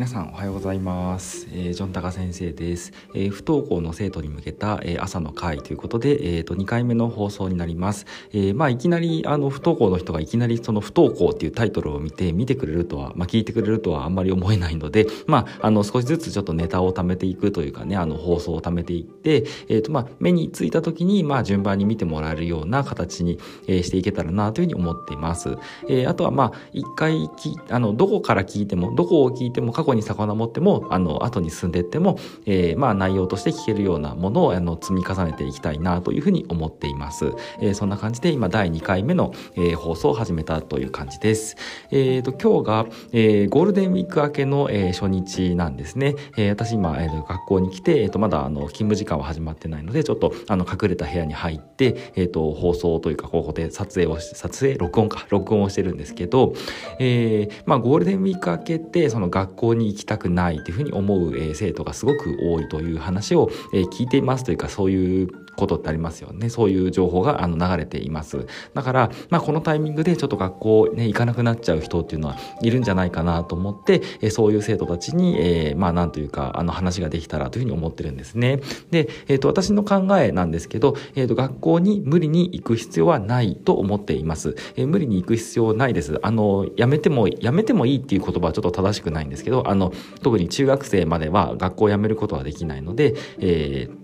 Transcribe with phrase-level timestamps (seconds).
[0.00, 25.58] 皆さんおはようございます、えージョンタカ先生です、えー不登校の生徒に向けた、えー朝の会ということで、えー、と2回目の放送になります、えーまあいきなりあの不登校の人がいきなりその不登校っていうタイトルを見て見てくれるとは、まあ、聞いてくれるとはあんまり思えないのでまああの少しずつちょっとネタを貯めていくというかねあの放送を貯めていって、えーとまあ、目についた時に、まあ、順番に見てもらえるような形に、えーしていけたらなというふうに思っています、
[25.90, 41.56] えーあとはまあ一回きあのどこから聞いてもどこを聞いても過去に遡ってもあの後に進んでいっても、えーまあ内容として聞けるようなものをあの積み重ねていきたいなというふうに思っています、えーそんな感じで今第2回目の、えー放送を始めたという感じです。
[41.90, 55.26] えーと今日が、えーゴールデンウィーク明けの、えー初日なんですね、えー私今、えーと学校に来て、えーとまだあの勤務時間は始まってないのでちょっとあの隠れた部屋に入って、えー、と放送というかここで撮影を撮影録音か。
[55.30, 56.54] 録音をしてるんですけど、
[56.98, 65.28] えーまあ、ゴールデンウィーク明けてその学校に行きたくないというふうに思う、え生徒がすごく多いという話を、え聞いていますというかそういう
[65.60, 66.48] ことってありますよね。
[66.48, 68.46] そういう情報があの流れています。
[68.74, 78.60] だから、まあ、このタイミングでちょっと学校、ね、行かなくなっちゃう人っていうのはいるんじゃないかなと思って、えそういう生徒たちに、えーまあなんというかあの話ができたらというふうに思ってるんですね。
[78.90, 86.18] で、えー、と私の考えなんですけど、えー、と学校に無理に行く必要はないと思っています、えー無理に行く必要ないです。
[86.22, 93.99] あのやめてもやめてもいいっていう言葉はちょっと正しくないんですけどあの特に中学生までは学校を辞めることはできないので、えー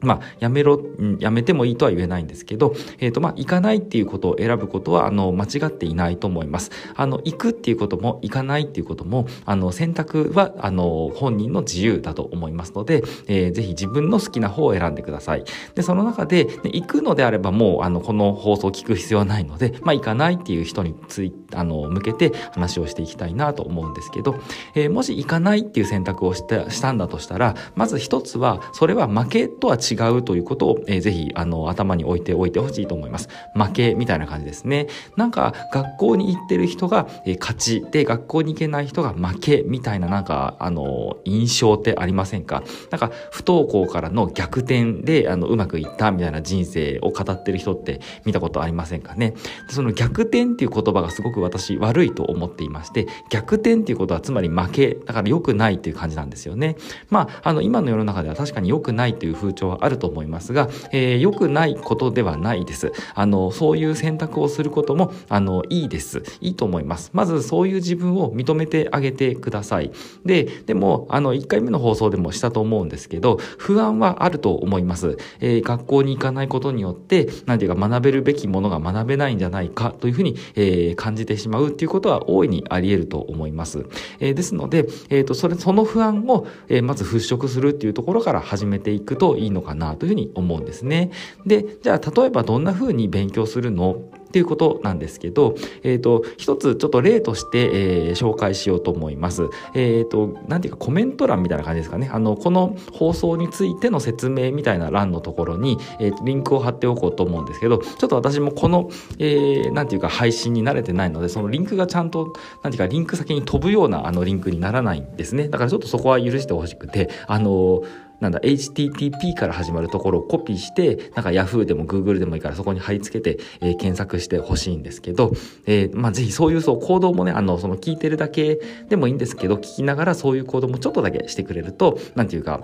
[0.00, 0.80] まあ、やめろ、
[1.18, 6.70] やめてもいいとは言えないんですけど、えっ、と、まあ、行かないっていうことを選ぶことは、あの、間違っていないと思います。
[6.94, 15.44] あの、行くっていうことも、行かないっていうことも、あの、選択は、あの、本人の自由だと思いますので、えーぜひ自分の好きな方を選んでください。
[15.74, 24.36] で、その中で、ね行くのであれば、もう、あの、この放送を聞く必要はないので、まあ、行かないっていう人についあの、向けて話をしていきたいなと思うんですけど、
[24.74, 33.28] えーもし行かないっていう選択をしたしたんだとしたらまず一つはそれは負けとは違違うということを、えーぜひあの頭に置いておいてほしいと思います。
[33.54, 34.88] 負けみたいな感じですね。
[35.16, 42.62] なんか学校に行ってる人が、えー勝ちで学校に行けない人が負けみたいななんかあの印象ってありませんか？
[42.90, 49.34] なんか不登校からの逆転であのうまくいったみたいな人生を語ってる人って見たことありませんかね？
[49.68, 54.94] でその逆転っていう言葉がすごく私悪いと思っていまして逆転っていうことはつまり負け。
[55.06, 56.76] だから良くないっていう感じなんですよね。
[57.10, 62.92] まああの今の世の中では確かに良くないという風潮はあると思いますが、えー良くないことではないです。
[63.14, 66.22] あのそういう選択をすることもあのいいです。
[66.40, 67.10] いいと思います。
[67.12, 69.90] まずそういう自分を認めてあげてください。
[70.24, 83.86] ででもあの1回目の放送でもしたと思うんですけど不安はあると思います、えー学校に行かないことによって何ていうか学べるべきものが学べないんじゃないかというふうに、えー感じてしまうっていうことは大いにあり得ると思います、
[84.20, 91.10] えーですので、えー、とそれその不安を、えーまず払拭するっていうところから始めていくといいのかかなというふうに思うんですね
[91.44, 93.96] でじゃあ例えばどんなふうに勉強するの？
[94.26, 97.70] っていうことなんですけど、えっ、と、一つちょっと例として、
[98.08, 99.48] えー紹介しようと思います。
[99.74, 102.10] えっ、と、なんていうかコメント欄みたいな感じですかね。
[102.12, 115.48] あの、この放送についての説明みたいな欄のところに、えーリンクを貼っておこうと思うんですけど、ちょっと私もこの、えーなんていうか配信に慣れてないので、そのリンクがちゃんと、なんていうかリンク先に飛ぶようなあのリンクにならないんですね。
[115.48, 117.82] だからちょっとそこは許してほしくて、あの
[118.20, 125.32] なんだ HTTP から始まるところをコピーしてなんか Yahoo でも Google でもいいからそこに貼り付けて、えー検索してほしいんですけど、
[125.66, 132.62] えーまあ、ぜひそういうそう行動もねあのその聞いてるだけでもいいんですけど聞きながらそういう行動もちょっとだけしてくれるとなんていうか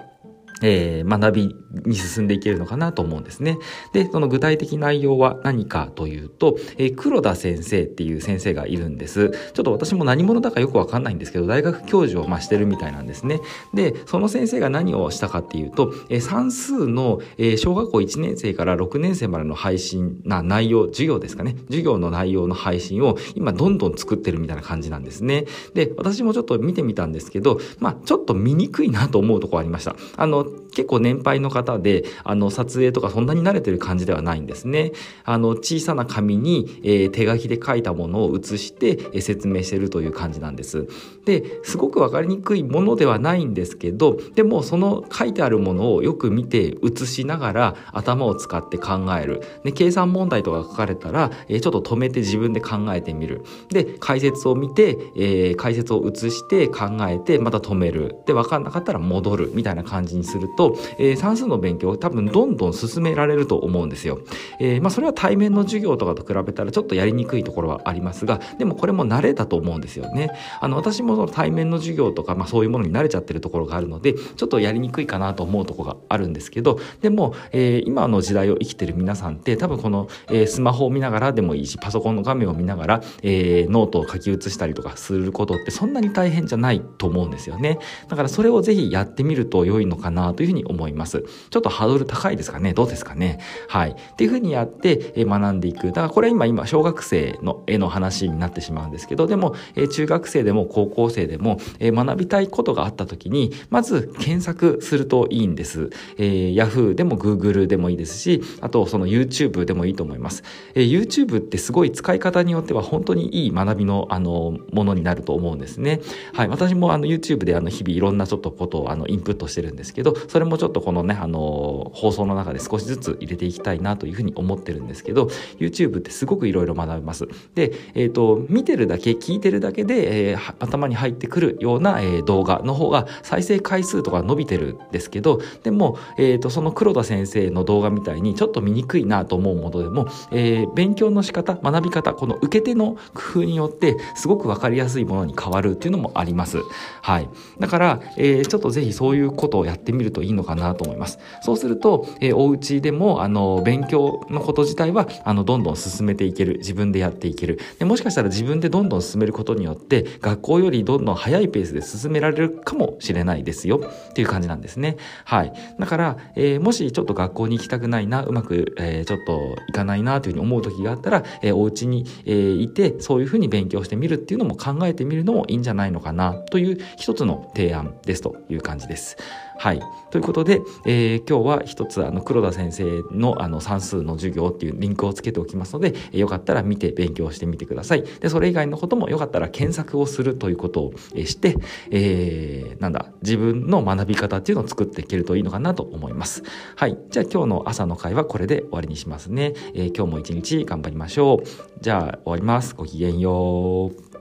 [0.62, 3.58] えー学びに進んでいけるのかなと思うんですね。
[3.92, 9.30] で、その具体的内容は何かというと、えー黒田先生っていう先生がいるんです。
[9.30, 13.40] ちょっと私も何者だかよくわかんないんですけど、大学教授をましてるみたいなんですね。
[13.74, 21.56] で、その先生が何をしたかっていうと、えー算数の、え小学校1年生から6年生までの配信な内容、授業ですかね。
[21.66, 25.46] 授業の内容の配信を今どんどん作ってるみたいな感じなんですね。
[25.74, 29.96] で、私もちょっと見てみたんですけど、まあちょっと見にくいなと思うとこありました。
[30.16, 34.92] あの、結構年配の方で、あの、撮影とかそんなに慣れてる感じではないんですね。
[35.24, 40.86] あの、小さな紙に、えー手書きで書いたものを写して、えー説明してるという感じなんです。
[41.24, 49.42] で、すごくわかりにくいものではないんですけど、でもその書いてあるものをよく見て写しながら頭を使って考える。
[49.64, 53.42] で、計算問題とか書かれたら、えーちょっと止めて自分で考えてみる。
[53.70, 58.16] で、解説を見て、えー解説を写して考えて、また止める。
[58.26, 59.50] で、わかんなかったら戻る。
[59.54, 64.20] みたいな感じにするると、えー、算数の勉強を多分どんどん進められると思うんですよ。
[64.58, 70.30] えー、まあ、それは対面の授業とかと比べたらちょっとやりにくいところはありますが、でもこれも慣れだと思うんですよね。
[70.60, 87.78] あの、私もその対面の授業とか、まあ、そういうものに慣れちゃってるところがあるので、ちょっとやりにくいかなと思うところがあるんですけど、でも、えー、今の時代を生きてる皆さんって多分この、えー、スマホを見ながらでもいいし、パソコンの画面を見ながら、えー、ノートを書き写したりとかすることってそんなに大変じゃないと思うんですよね。
[88.08, 91.24] だからそれをぜひやってみると良いのかなというふうに思います。
[91.50, 92.72] ちょっとハードル高いですかね？
[92.72, 93.40] どうですかね？
[93.68, 93.90] はい。
[93.90, 95.88] っていうふうにやって、学んでいく。
[95.88, 99.54] だからこれは今、今、小学生の絵の話になってしまうんですけど、でも、
[99.92, 105.90] 中学生でも高校生でも、学びたいことがあった時に、まず検索するといいんです。
[106.18, 110.42] えー、Yahoo でも Google でもいいですし、あとその YouTube でもいいと思います。
[110.74, 116.00] えー、YouTube ってすごい使い方によっては本当にいい学びの、あの、ものになると思うんですね。
[116.32, 116.48] はい。
[116.48, 125.28] 私もあの YouTube であの日々いろんなちょっとことをあのインプットしてるんですけど、それもちょっとこのね、あの、放送の中で少しずつ入れていきたいなというふうに思ってるんですけど、
[125.58, 127.26] YouTube ってすごくいろいろ学べます。
[127.54, 146.58] で、え、ー、と、見てるだけ、聞いてるだけで、えー、頭に入ってくるような、えー、動画の方が再生回数とか伸びてるんですけど、でも、えっ、と、その黒田先生の動画みたいにちょっと見にくいなと思うものでも、え勉強の仕方、学び方、この受け手の工夫によってすごくわかりやすいものに変わるっていうのもあります。
[147.00, 147.28] はい。
[147.58, 151.18] だから、えちょっとぜひそういうことをやってみるといいのかなと思います。
[151.42, 156.58] そうすると、えお家でも、あの、勉強のこと自体は、あの、どんどん進めていける。
[156.58, 157.58] 自分でやっていける。
[157.78, 163.80] でもしかしたら自分でどんどん進めることによって、学校よりどんどん早いペースで進められるかもしれないですよ。
[164.10, 164.96] っていう感じなんですね。
[165.24, 165.52] はい。
[165.78, 179.16] だから、えー、もしちょっと学校に行きたくないな、うまく、えー、ちょっと行かないなというふうに思う時があったら、えー、お家に、えー、いて、そういうふうに勉強してみるっていうのも考えてみるのもいいんじゃないのかなという一つの提案ですという感じです。
[179.58, 179.80] はい。
[180.10, 188.02] ということで、えー、今日は一つ、あの、黒田先生の、あの、算数の授業っていうリンクをつけておきますので、えー、よかったら見て勉強してみてください。
[188.20, 190.92] で、それ以外のこともよかったら検索をするということを、
[191.24, 191.56] して、
[191.90, 196.42] えー、なんだ、自分の学び方っていうのを作っていけるといいのかなと思います。
[196.76, 196.98] はい。
[197.10, 199.54] じゃあ今日の朝の会はこれで終わりにしますね。
[199.74, 201.46] えー、今日も一日頑張りましょう。
[201.80, 202.74] じゃあ終わります。
[202.74, 204.11] ごきげんよう。